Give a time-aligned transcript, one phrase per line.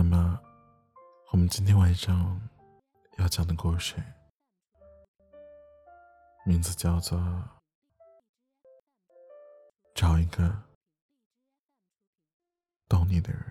[0.00, 0.38] 那么，
[1.32, 2.40] 我们今天晚上
[3.16, 3.96] 要讲的故事，
[6.46, 7.18] 名字叫做
[9.96, 10.56] 《找一个
[12.88, 13.42] 懂你的人》。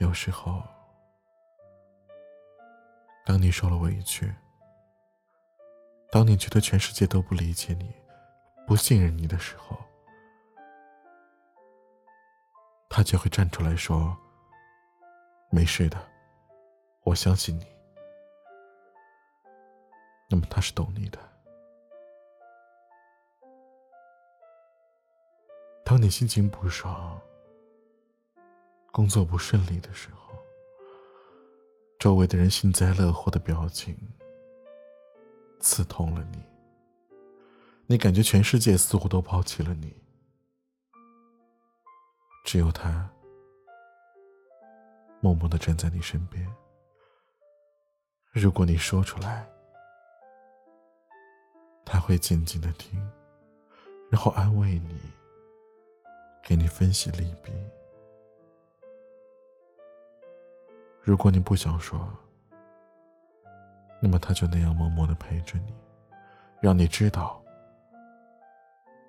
[0.00, 0.60] 有时候，
[3.24, 4.34] 当你受了委屈，
[6.10, 8.01] 当你觉得全世界都不理解你，
[8.72, 9.76] 不信任你的时候，
[12.88, 14.16] 他就会站出来说
[15.52, 15.98] ：“没事的，
[17.02, 17.66] 我相信你。”
[20.26, 21.18] 那么他是懂你的。
[25.84, 27.20] 当你心情不爽、
[28.90, 30.34] 工作不顺利的时候，
[31.98, 33.94] 周围的人幸灾乐祸的表情
[35.60, 36.51] 刺痛了你。
[37.86, 39.94] 你感觉全世界似乎都抛弃了你，
[42.44, 43.10] 只有他
[45.20, 46.48] 默默的站在你身边。
[48.32, 49.46] 如果你说出来，
[51.84, 52.98] 他会静静的听，
[54.10, 54.98] 然后安慰你，
[56.42, 57.52] 给你分析利弊。
[61.02, 62.08] 如果你不想说，
[64.00, 65.74] 那么他就那样默默的陪着你，
[66.60, 67.41] 让你知道。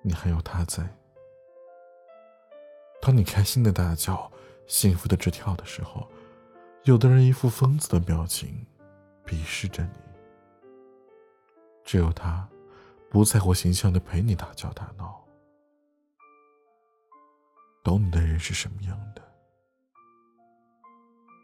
[0.06, 0.86] 你还有他在。
[3.00, 4.30] 当你开心的大叫、
[4.66, 6.06] 幸福的直跳的时候，
[6.82, 8.66] 有的人一副疯子的表情，
[9.24, 9.98] 鄙视着你。
[11.84, 12.46] 只有他，
[13.08, 15.24] 不在乎形象的陪你大叫大闹。
[17.82, 19.22] 懂你的人是什么样的？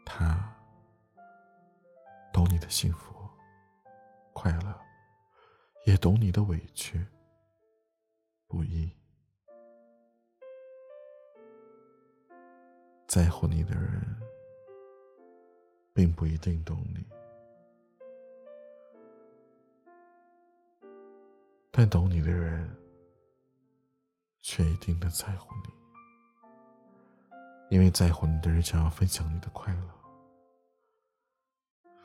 [0.05, 0.53] 他
[2.31, 3.15] 懂你的幸福、
[4.33, 4.79] 快乐，
[5.85, 7.03] 也懂你的委屈。
[8.51, 8.91] 不易，
[13.07, 14.01] 在乎你的人，
[15.93, 17.07] 并不一定懂你，
[21.71, 22.69] 但懂你的人，
[24.41, 25.69] 却一定的在乎你，
[27.69, 29.89] 因为在乎你的人想要分享你的快乐，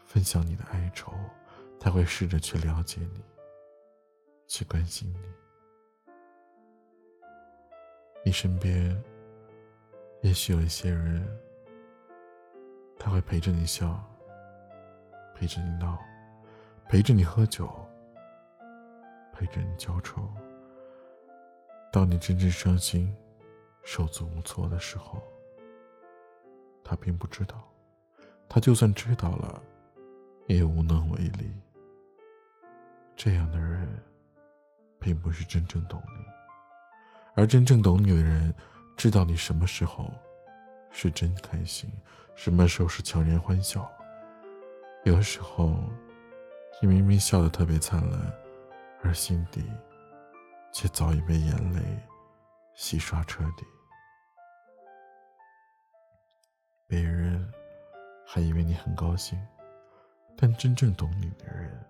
[0.05, 1.13] 分享你的哀愁，
[1.81, 3.25] 他会试着去了解你，
[4.47, 5.19] 去关心你。
[8.27, 9.01] 你身边，
[10.23, 11.25] 也许有一些人，
[12.99, 14.03] 他会陪着你笑，
[15.33, 15.97] 陪着你闹，
[16.89, 17.71] 陪着你喝酒，
[19.33, 20.29] 陪着你浇愁。
[21.93, 23.17] 当你真正伤心、
[23.85, 25.23] 手足无措的时候，
[26.83, 27.73] 他并不知道，
[28.49, 29.63] 他就算知道了，
[30.49, 31.49] 也无能为力。
[33.15, 33.87] 这样的人，
[34.99, 36.16] 并不是真正懂你。
[37.37, 38.53] 而真正懂你的人，
[38.97, 40.11] 知道你什么时候
[40.91, 41.93] 是真开心，
[42.35, 43.87] 什么时候是强颜欢笑。
[45.05, 45.79] 有时候，
[46.81, 48.33] 你明明笑得特别灿烂，
[49.03, 49.63] 而心底
[50.73, 51.83] 却早已被眼泪
[52.75, 53.67] 洗刷彻底。
[56.89, 57.53] 别人
[58.27, 59.39] 还以为你很高兴，
[60.39, 61.85] 但真正懂你的人，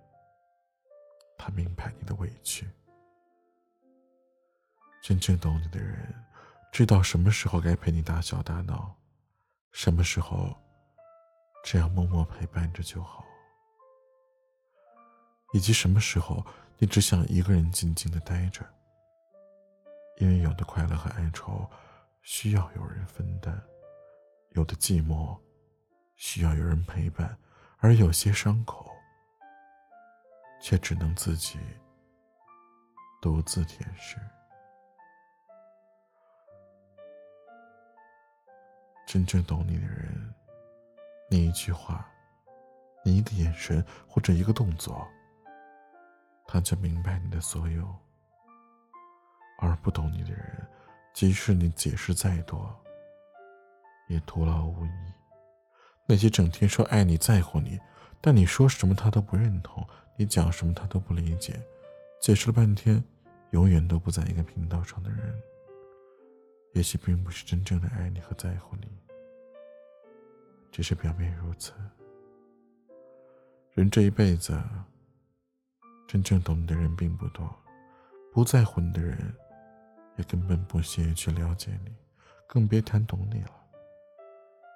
[1.39, 2.69] 他明白你的委屈。
[5.06, 6.12] 真正懂你的人，
[6.72, 8.93] 知道什么时候该陪你大笑大闹，
[9.71, 10.53] 什么时候
[11.62, 13.25] 这样默默陪伴着就好，
[15.53, 16.45] 以及什么时候
[16.78, 18.66] 你只想一个人静静的待着。
[20.19, 21.65] 因为有的快乐和哀愁
[22.22, 23.56] 需要有人分担，
[24.55, 25.39] 有的寂寞
[26.16, 27.39] 需要有人陪伴，
[27.78, 28.91] 而有些伤口
[30.61, 31.61] 却只能自己
[33.22, 34.19] 独自舔舐。
[39.06, 40.34] 真正懂你的人，
[41.31, 42.05] 你一句话，
[43.05, 45.06] 你一个眼神或者一个动作，
[46.44, 47.84] 他就明白你的所有；
[49.60, 50.66] 而不懂你的人，
[51.15, 52.77] 即使你解释再多，
[54.09, 54.91] 也徒劳无益。
[56.04, 57.78] 那些整天说爱你、在乎你，
[58.21, 59.86] 但你说什么他都不认同，
[60.16, 61.60] 你讲什么他都不理解，
[62.21, 63.03] 解释了半天，
[63.51, 65.42] 永远都不在一个频道上的人。
[66.77, 68.87] 也许并不是真正的爱你和在乎你，
[70.71, 71.73] 只是表面如此。
[73.73, 74.63] 人这一辈子，
[76.07, 77.49] 真正懂你的人并不多，
[78.31, 79.34] 不在乎你的人，
[80.17, 81.97] 也根本不屑于去了解你，
[82.47, 83.53] 更别谈懂你了。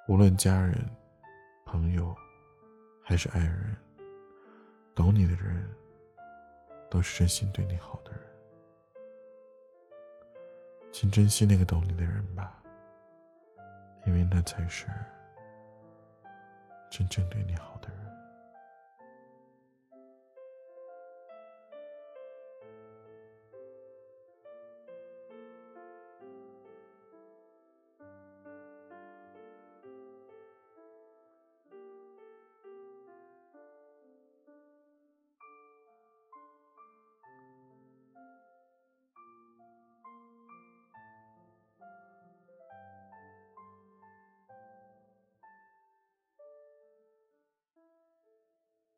[0.08, 0.82] 无论家人、
[1.66, 2.16] 朋友，
[3.04, 3.76] 还是爱人，
[4.94, 5.68] 懂你的人，
[6.90, 8.09] 都是真心对你好的。
[11.00, 12.62] 请珍惜那个懂你的人吧，
[14.04, 14.86] 因为那才是
[16.90, 17.99] 真正对你好的人。